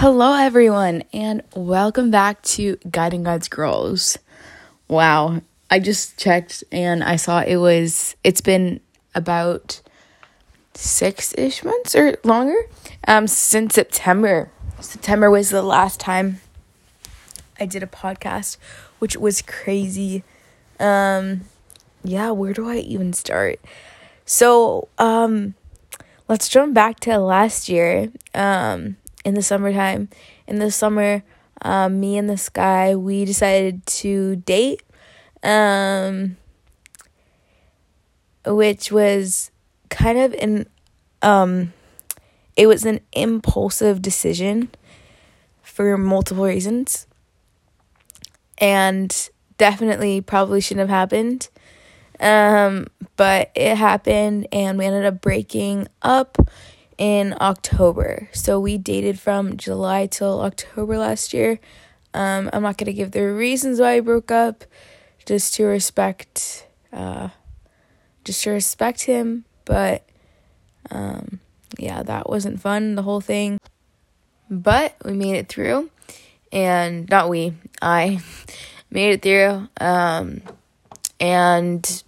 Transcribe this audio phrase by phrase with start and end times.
[0.00, 4.16] Hello, everyone, and welcome back to Guiding God's Girls.
[4.86, 5.42] Wow,
[5.72, 8.78] I just checked and I saw it was, it's been
[9.16, 9.82] about
[10.72, 12.54] six ish months or longer
[13.08, 14.52] um, since September.
[14.78, 16.42] September was the last time
[17.58, 18.56] I did a podcast,
[19.00, 20.22] which was crazy.
[20.78, 21.40] Um,
[22.04, 23.58] yeah, where do I even start?
[24.24, 25.54] So, um,
[26.28, 28.12] let's jump back to last year.
[28.32, 28.96] Um,
[29.28, 30.08] in the summertime.
[30.46, 31.22] In the summer,
[31.60, 34.82] um, me and this guy, we decided to date,
[35.42, 36.38] um,
[38.46, 39.50] which was
[39.90, 40.66] kind of an,
[41.20, 41.74] um,
[42.56, 44.70] it was an impulsive decision
[45.62, 47.06] for multiple reasons.
[48.56, 49.14] And
[49.58, 51.48] definitely probably shouldn't have happened.
[52.18, 56.38] Um, but it happened and we ended up breaking up
[56.98, 58.28] in October.
[58.32, 61.60] So we dated from July till October last year.
[62.12, 64.64] Um, I'm not gonna give the reasons why I broke up,
[65.24, 67.28] just to respect, uh,
[68.24, 69.44] just to respect him.
[69.64, 70.04] But
[70.90, 71.40] um,
[71.78, 72.96] yeah, that wasn't fun.
[72.96, 73.60] The whole thing,
[74.50, 75.90] but we made it through,
[76.50, 78.20] and not we, I
[78.90, 79.68] made it through.
[79.80, 80.42] Um,
[81.20, 82.02] and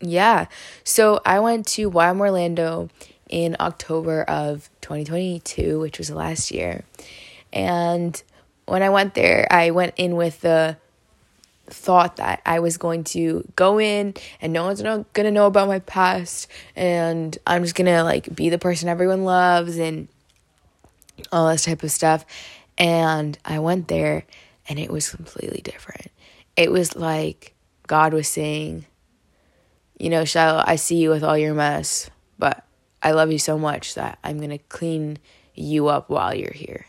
[0.00, 0.46] yeah,
[0.84, 2.88] so I went to YWAM Orlando
[3.28, 6.84] in October of 2022, which was the last year.
[7.52, 8.20] And
[8.66, 10.76] when I went there, I went in with the
[11.66, 15.68] thought that I was going to go in and no one's going to know about
[15.68, 20.08] my past and I'm just going to like be the person everyone loves and
[21.30, 22.24] all this type of stuff.
[22.76, 24.24] And I went there
[24.68, 26.10] and it was completely different.
[26.56, 27.54] It was like
[27.86, 28.86] God was saying,
[29.98, 32.64] you know, Shiloh, I see you with all your mess, but
[33.02, 35.18] I love you so much that I'm going to clean
[35.54, 36.86] you up while you're here.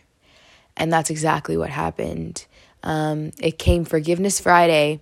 [0.77, 2.45] And that's exactly what happened.
[2.83, 5.01] Um, it came Forgiveness Friday,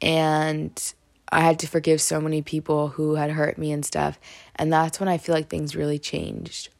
[0.00, 0.94] and
[1.30, 4.18] I had to forgive so many people who had hurt me and stuff.
[4.56, 6.70] And that's when I feel like things really changed.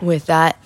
[0.00, 0.56] With that,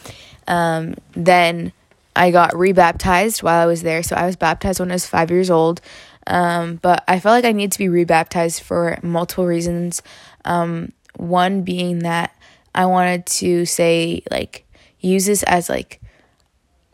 [0.47, 1.73] um, then
[2.15, 4.03] I got rebaptized while I was there.
[4.03, 5.81] So I was baptized when I was five years old.
[6.27, 10.03] Um, but I felt like I needed to be rebaptized for multiple reasons.
[10.45, 12.35] Um, one being that
[12.75, 14.65] I wanted to say, like,
[15.01, 16.01] use this as, like,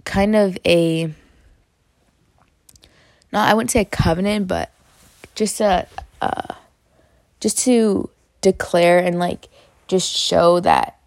[0.04, 1.12] kind of a,
[3.32, 4.70] not, I wouldn't say a covenant, but
[5.34, 5.87] just a,
[6.20, 6.54] uh,
[7.41, 8.10] just to
[8.41, 9.48] declare and, like,
[9.87, 10.98] just show that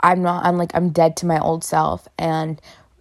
[0.00, 2.08] I'm not, I'm like, I'm dead to my old self.
[2.18, 2.60] And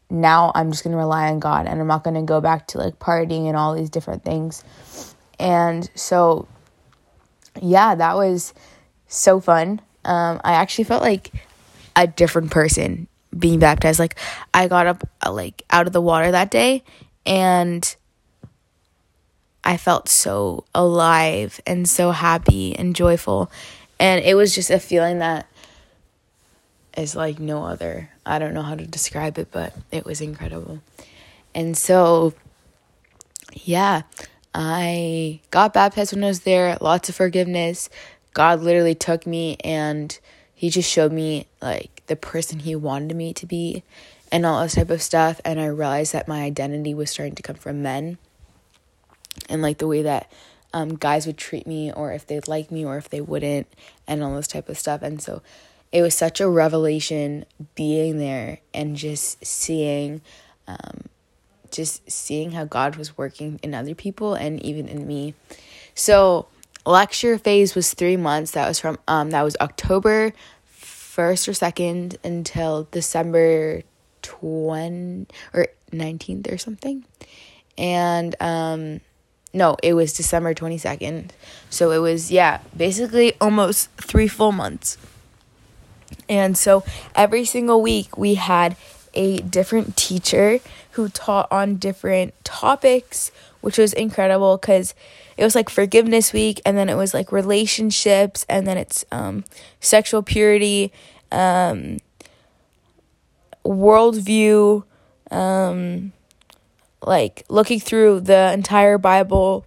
[0.10, 2.68] now I'm just going to rely on God and I'm not going to go back
[2.68, 4.64] to, like, partying and all these different things.
[5.40, 6.48] And so,
[7.62, 8.54] yeah, that was
[9.14, 9.82] so fun.
[10.06, 11.32] Um, I actually felt like
[11.96, 13.08] a different person
[13.38, 14.00] being baptized.
[14.00, 14.18] Like
[14.54, 16.84] I got up uh, like out of the water that day
[17.26, 17.96] and
[19.64, 23.52] I felt so alive and so happy and joyful.
[24.00, 25.48] And it was just a feeling that
[26.98, 28.10] is like no other.
[28.26, 30.82] I don't know how to describe it, but it was incredible.
[31.56, 32.34] And so,
[33.54, 34.02] yeah,
[34.54, 37.90] I got baptized when I was there, lots of forgiveness,
[38.34, 40.18] God literally took me and
[40.54, 43.84] he just showed me like the person he wanted me to be
[44.32, 45.40] and all this type of stuff.
[45.46, 48.18] And I realized that my identity was starting to come from men
[49.50, 50.32] and like the way that
[50.74, 53.68] um, guys would treat me or if they'd like me or if they wouldn't
[54.08, 55.02] and all this type of stuff.
[55.02, 55.42] And so
[55.92, 57.46] it was such a revelation
[57.76, 60.22] being there and just seeing
[60.68, 61.04] um,
[61.70, 65.34] just seeing how God was working in other people and even in me.
[65.94, 66.48] So
[66.86, 68.52] lecture phase was three months.
[68.52, 70.34] That was from um that was October
[70.66, 73.84] first or second until December
[74.22, 77.06] twenty or nineteenth or something.
[77.78, 79.02] And um
[79.54, 81.34] no, it was December twenty second.
[81.70, 84.98] So it was yeah, basically almost three full months.
[86.28, 86.84] And so
[87.16, 88.76] every single week we had
[89.14, 90.60] a different teacher
[90.92, 93.32] who taught on different topics,
[93.62, 94.96] which was incredible because
[95.38, 99.44] it was like forgiveness week and then it was like relationships and then it's um,
[99.80, 100.92] sexual purity
[101.32, 101.98] um,
[103.66, 104.84] worldview
[105.32, 106.12] um,
[107.02, 109.66] like looking through the entire bible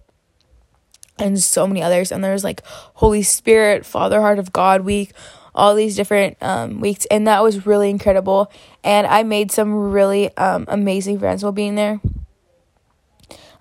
[1.19, 2.11] and so many others.
[2.11, 5.13] And there's like holy spirit father heart of god week
[5.55, 7.05] all these different um, weeks.
[7.09, 8.51] And that was really incredible.
[8.83, 11.99] And i made some really um, amazing friends while being there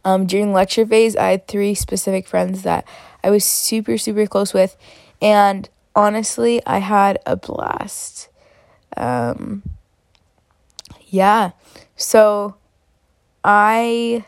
[0.07, 2.87] um, during lecture phase, I had three specific friends that
[3.25, 4.77] I was super, super close with.
[5.21, 8.29] And honestly, I had a blast.
[8.97, 9.65] Um,
[11.09, 11.51] yeah,
[11.97, 12.55] so
[13.43, 14.25] I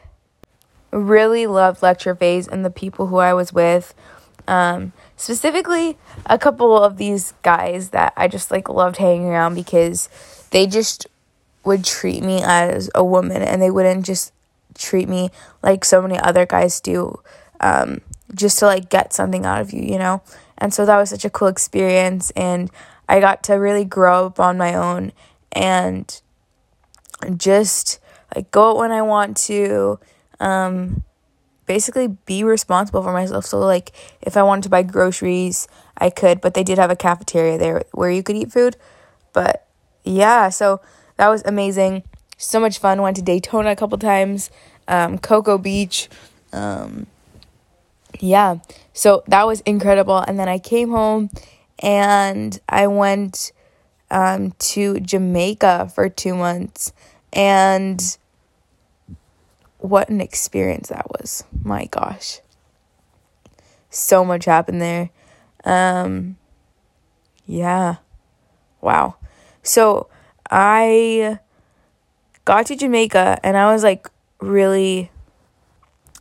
[0.91, 3.95] really loved lecture phase and the people who I was with.
[4.49, 5.97] Um, specifically,
[6.27, 10.09] a couple of these guys that I just like loved hanging around because
[10.51, 11.07] they just
[11.65, 14.33] would treat me as a woman and they wouldn't just
[14.79, 15.31] treat me
[15.63, 17.21] like so many other guys do
[17.61, 18.01] um,
[18.35, 20.23] just to like get something out of you, you know?
[20.57, 22.71] And so that was such a cool experience and
[23.09, 25.13] I got to really grow up on my own
[25.53, 26.21] and
[27.37, 28.01] just
[28.35, 29.99] like go out when I want to
[30.41, 31.03] um,
[31.67, 33.47] basically be responsible for myself.
[33.47, 36.97] So like if I wanted to buy groceries, I could, but they did have a
[36.97, 38.77] cafeteria there where you could eat food.
[39.33, 39.67] But
[40.05, 40.81] yeah, so
[41.17, 42.03] that was amazing.
[42.39, 43.03] So much fun.
[43.03, 44.51] Went to Daytona a couple times,
[44.87, 46.09] um, Cocoa Beach.
[46.53, 47.07] Um,
[48.21, 48.59] yeah,
[48.95, 50.19] so that was incredible.
[50.19, 51.31] And then I came home
[51.81, 53.53] and I went
[54.11, 56.93] um, to Jamaica for two months.
[57.33, 58.01] And
[59.79, 61.45] what an experience that was.
[61.63, 62.41] My gosh.
[63.91, 65.11] So much happened there.
[65.65, 66.37] Um,
[67.47, 67.97] yeah.
[68.81, 69.17] Wow.
[69.63, 70.09] So
[70.51, 71.41] I
[72.49, 74.09] got to Jamaica and I was like
[74.41, 75.11] really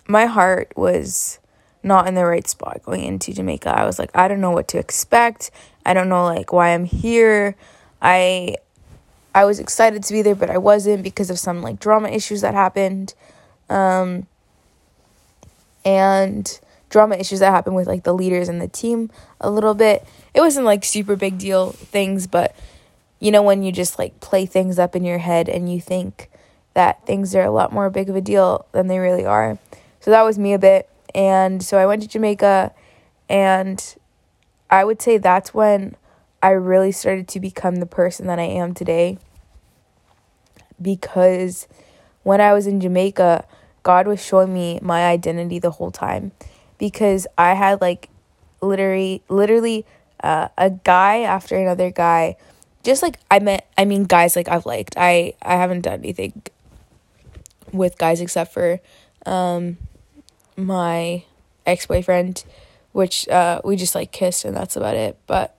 [0.09, 1.39] my heart was
[1.83, 3.69] not in the right spot going into Jamaica.
[3.69, 5.51] I was like I don't know what to expect.
[5.85, 7.55] I don't know like why I'm here.
[8.01, 8.57] I
[9.33, 12.41] I was excited to be there but I wasn't because of some like drama issues
[12.41, 13.13] that happened.
[13.69, 14.27] Um
[15.85, 16.59] and
[16.89, 19.09] drama issues that happened with like the leaders and the team
[19.39, 20.05] a little bit.
[20.33, 22.53] It wasn't like super big deal things, but
[23.19, 26.29] you know, when you just like play things up in your head and you think
[26.73, 29.57] that things are a lot more big of a deal than they really are.
[29.99, 30.87] So that was me a bit.
[31.15, 32.71] And so I went to Jamaica,
[33.27, 33.95] and
[34.69, 35.95] I would say that's when
[36.43, 39.17] I really started to become the person that I am today.
[40.79, 41.67] Because
[42.21, 43.45] when I was in Jamaica,
[43.81, 46.33] God was showing me my identity the whole time.
[46.77, 48.09] Because I had like
[48.61, 49.85] literally, literally,
[50.21, 52.37] uh, a guy after another guy
[52.87, 54.95] just like I met I mean guys like I've liked.
[54.95, 56.41] I I haven't done anything
[57.73, 58.79] with guys except for
[59.25, 59.75] um
[60.55, 61.23] my
[61.65, 62.45] ex-boyfriend
[62.93, 65.17] which uh we just like kissed and that's about it.
[65.27, 65.57] But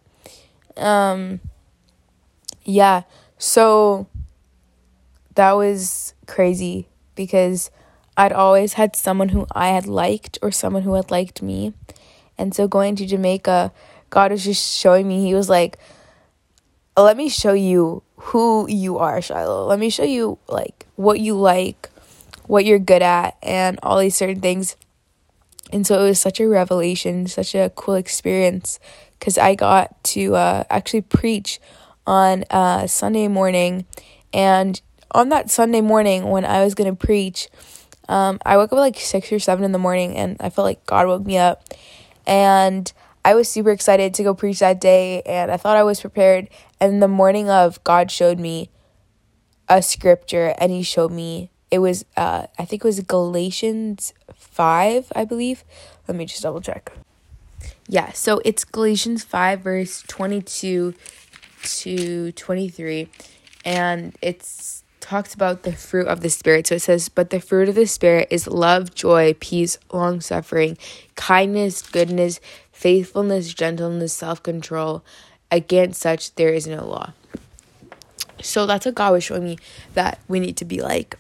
[0.79, 1.41] um
[2.65, 3.03] yeah.
[3.37, 4.07] So
[5.35, 7.71] that was crazy because
[8.17, 11.75] I'd always had someone who I had liked or someone who had liked me.
[12.39, 13.71] And so going to Jamaica,
[14.09, 15.79] God was just showing me, He was like,
[17.05, 19.67] let me show you who you are, Shiloh.
[19.67, 21.89] Let me show you like what you like,
[22.47, 24.77] what you're good at, and all these certain things.
[25.73, 28.81] And so it was such a revelation, such a cool experience
[29.19, 31.61] because I got to uh, actually preach
[32.07, 33.85] on uh, Sunday morning.
[34.33, 34.81] And
[35.13, 37.49] on that Sunday morning, when I was going to preach,
[38.09, 40.85] um, I woke up like six or seven in the morning and I felt like
[40.87, 41.65] God woke me up.
[42.27, 42.91] And
[43.25, 46.49] I was super excited to go preach that day and I thought I was prepared.
[46.81, 48.71] And the morning of, God showed me
[49.69, 55.13] a scripture and He showed me it was, uh, I think it was Galatians 5,
[55.15, 55.65] I believe.
[56.07, 56.93] Let me just double check.
[57.87, 60.95] Yeah, so it's Galatians 5, verse 22
[61.63, 63.09] to 23.
[63.65, 66.67] And it's talks about the fruit of the spirit.
[66.67, 70.77] So it says, "But the fruit of the spirit is love, joy, peace, long-suffering,
[71.15, 72.41] kindness, goodness,
[72.73, 75.03] faithfulness, gentleness, self control.
[75.51, 77.13] Against such, there is no law.
[78.43, 79.59] So that's what God was showing me
[79.95, 81.19] that we need to be like.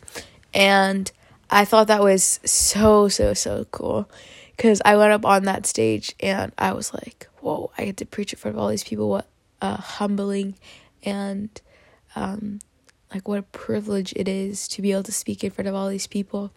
[0.54, 1.10] And
[1.50, 4.08] I thought that was so, so, so cool.
[4.56, 8.06] Because I went up on that stage and I was like, whoa, I get to
[8.06, 9.08] preach in front of all these people.
[9.08, 9.26] What
[9.62, 10.54] uh, humbling
[11.02, 11.48] and
[12.16, 12.58] um,
[13.12, 15.88] like what a privilege it is to be able to speak in front of all
[15.88, 16.50] these people.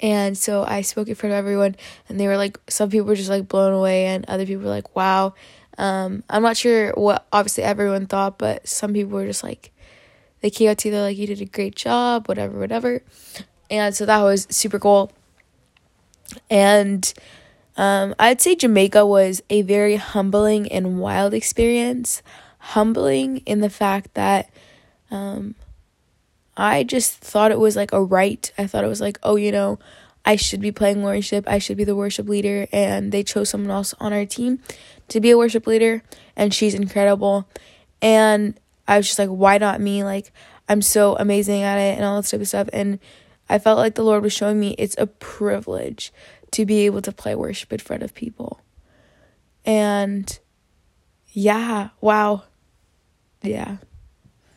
[0.00, 1.76] And so I spoke in front of everyone,
[2.08, 4.70] and they were like, some people were just like blown away, and other people were
[4.70, 5.34] like, wow.
[5.78, 9.72] Um, I'm not sure what obviously everyone thought, but some people were just like,
[10.40, 13.02] they out to you, like, you did a great job, whatever, whatever.
[13.70, 15.10] And so that was super cool.
[16.50, 17.12] And
[17.76, 22.22] um, I'd say Jamaica was a very humbling and wild experience.
[22.58, 24.50] Humbling in the fact that
[25.10, 25.54] um,
[26.56, 28.50] I just thought it was like a right.
[28.58, 29.78] I thought it was like, oh, you know,
[30.24, 31.48] I should be playing worship.
[31.48, 32.66] I should be the worship leader.
[32.72, 34.60] And they chose someone else on our team
[35.08, 36.02] to be a worship leader.
[36.36, 37.48] And she's incredible.
[38.02, 40.04] And I was just like, why not me?
[40.04, 40.32] Like,
[40.68, 42.68] I'm so amazing at it and all that type of stuff.
[42.72, 42.98] And
[43.48, 46.12] I felt like the Lord was showing me it's a privilege
[46.52, 48.60] to be able to play worship in front of people.
[49.64, 50.38] And
[51.32, 52.44] yeah, wow.
[53.42, 53.76] Yeah.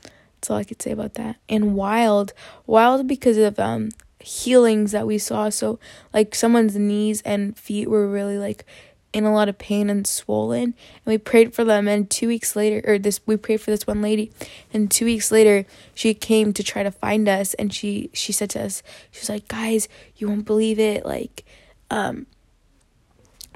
[0.04, 1.38] That's all I could say about that.
[1.48, 2.34] And wild,
[2.66, 3.90] wild because of um
[4.20, 5.50] healings that we saw.
[5.50, 5.80] So
[6.14, 8.66] like someone's knees and feet were really like
[9.12, 10.74] in a lot of pain and swollen and
[11.06, 14.02] we prayed for them and 2 weeks later or this we prayed for this one
[14.02, 14.32] lady
[14.72, 18.50] and 2 weeks later she came to try to find us and she she said
[18.50, 19.88] to us she was like guys
[20.18, 21.44] you won't believe it like
[21.90, 22.28] um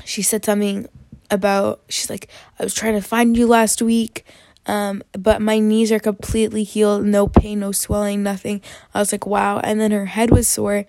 [0.03, 0.87] she said something
[1.29, 2.27] about she's like
[2.59, 4.25] I was trying to find you last week
[4.65, 8.61] um, but my knees are completely healed, no pain, no swelling, nothing.
[8.93, 9.59] I was like, wow.
[9.59, 10.85] And then her head was sore,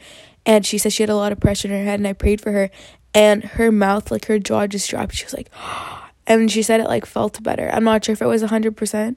[0.47, 2.41] and she said she had a lot of pressure in her head, and I prayed
[2.41, 2.71] for her,
[3.15, 5.15] and her mouth, like her jaw just dropped.
[5.15, 5.51] She was like,
[6.27, 7.71] and she said it like felt better.
[7.73, 9.17] I'm not sure if it was 100%,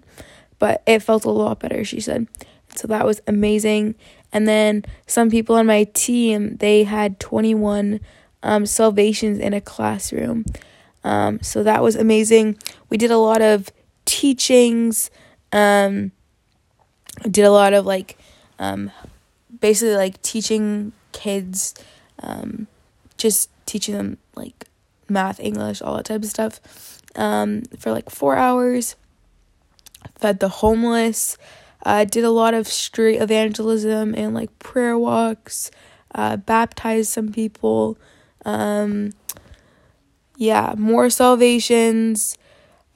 [0.60, 2.28] but it felt a lot better, she said.
[2.76, 3.96] So that was amazing.
[4.32, 8.00] And then some people on my team, they had 21
[8.44, 10.46] um, salvations in a classroom.
[11.04, 12.58] Um, so that was amazing.
[12.90, 13.72] We did a lot of
[14.06, 15.10] teachings.
[15.52, 16.12] Um,
[17.24, 18.18] did a lot of like,
[18.60, 18.92] um,
[19.60, 21.74] basically like teaching kids,
[22.20, 22.68] um,
[23.18, 24.66] just teaching them like
[25.08, 26.60] math, English, all that type of stuff,
[27.16, 28.96] um, for like four hours.
[30.16, 31.38] Fed the homeless.
[31.86, 35.70] Uh, did a lot of street evangelism and like prayer walks.
[36.16, 37.98] Uh, baptized some people.
[38.46, 39.12] Um,
[40.38, 42.38] yeah, more salvations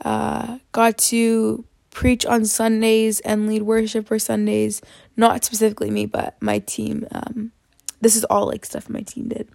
[0.03, 4.81] uh, got to preach on Sundays and lead worship for Sundays.
[5.17, 7.07] Not specifically me, but my team.
[7.11, 7.51] Um,
[7.99, 9.47] this is all like stuff my team did,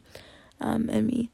[0.60, 1.30] um, and me.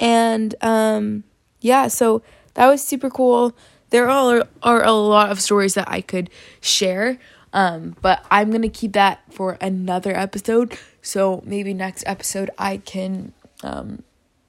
[0.00, 1.24] And um,
[1.60, 2.22] yeah, so
[2.54, 3.56] that was super cool.
[3.90, 7.18] There are, are a lot of stories that I could share,
[7.52, 10.78] um, but I'm gonna keep that for another episode.
[11.02, 14.02] So maybe next episode I can, um,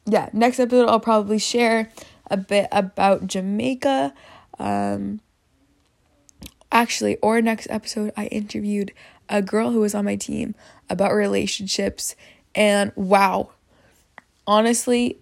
[0.06, 1.90] yeah, next episode I'll probably share
[2.32, 4.14] a bit about Jamaica.
[4.60, 5.20] Um,
[6.72, 8.94] actually, or next episode, I interviewed
[9.30, 10.56] a girl who was on my team
[10.90, 12.16] about relationships,
[12.56, 13.52] and wow,
[14.48, 15.18] honestly,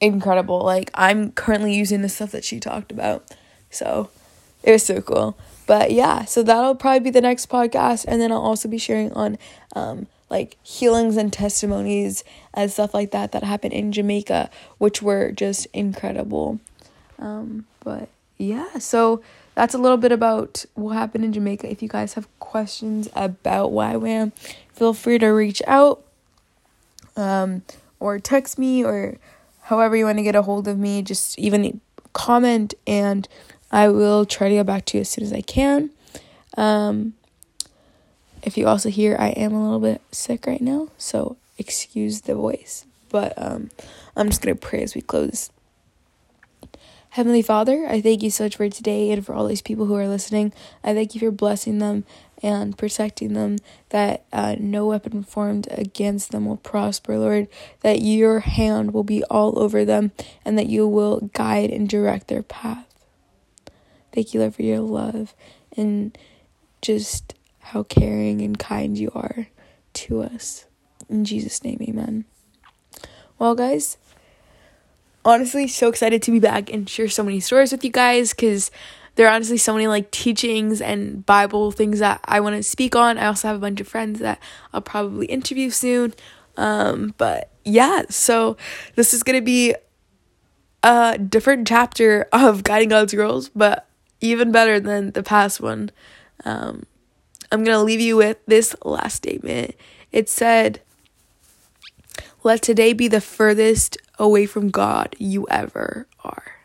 [0.00, 0.60] incredible.
[0.60, 3.34] Like, I'm currently using the stuff that she talked about,
[3.70, 4.10] so
[4.62, 5.36] it was so cool.
[5.66, 9.12] But yeah, so that'll probably be the next podcast, and then I'll also be sharing
[9.12, 9.38] on
[9.76, 12.24] um, like healings and testimonies
[12.54, 16.60] and stuff like that that happened in Jamaica, which were just incredible.
[17.18, 18.08] Um, but
[18.38, 19.22] yeah, so
[19.54, 21.70] that's a little bit about what happened in Jamaica.
[21.70, 24.32] If you guys have questions about YWAM,
[24.72, 26.02] feel free to reach out
[27.16, 27.62] um,
[28.00, 29.18] or text me or
[29.62, 31.02] however you want to get a hold of me.
[31.02, 31.80] Just even
[32.12, 33.28] comment and
[33.70, 35.90] I will try to get back to you as soon as I can.
[36.56, 37.14] Um,
[38.42, 42.34] if you also hear, I am a little bit sick right now, so excuse the
[42.34, 42.86] voice.
[43.10, 43.70] But um,
[44.16, 45.50] I'm just going to pray as we close.
[47.10, 49.96] Heavenly Father, I thank you so much for today and for all these people who
[49.96, 50.52] are listening.
[50.84, 52.04] I thank you for blessing them
[52.42, 53.58] and protecting them,
[53.90, 57.48] that uh, no weapon formed against them will prosper, Lord,
[57.80, 60.12] that your hand will be all over them,
[60.44, 62.86] and that you will guide and direct their path.
[64.12, 65.34] Thank you, Lord, for your love
[65.76, 66.16] and
[66.82, 69.46] just how caring and kind you are
[69.92, 70.64] to us.
[71.08, 72.24] In Jesus' name, amen.
[73.38, 73.96] Well, guys,
[75.24, 78.70] honestly, so excited to be back and share so many stories with you guys because
[79.14, 82.96] there are honestly so many like teachings and Bible things that I want to speak
[82.96, 83.18] on.
[83.18, 84.40] I also have a bunch of friends that
[84.72, 86.14] I'll probably interview soon.
[86.56, 88.56] Um, but yeah, so
[88.94, 89.74] this is gonna be
[90.82, 93.86] a different chapter of Guiding God's Girls, but
[94.20, 95.90] even better than the past one.
[96.44, 96.84] Um,
[97.52, 99.74] I'm to leave you with this last statement.
[100.12, 100.80] It said,
[102.42, 106.59] Let today be the furthest away from God you ever are.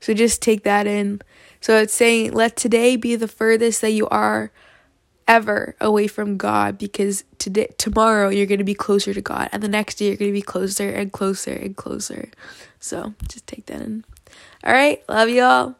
[0.00, 1.20] So just take that in.
[1.60, 4.50] So it's saying, Let today be the furthest that you are
[5.28, 9.62] ever away from God because today tomorrow you're going to be closer to God and
[9.62, 12.30] the next day you're going to be closer and closer and closer.
[12.80, 14.04] So just take that in.
[14.64, 15.76] All right, love y'all.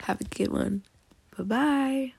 [0.00, 0.82] Have a good one.
[1.36, 2.14] Bye-bye.